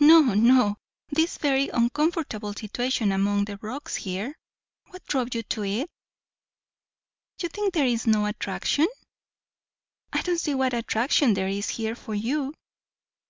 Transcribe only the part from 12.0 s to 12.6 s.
you."